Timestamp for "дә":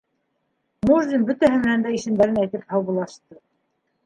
1.89-1.93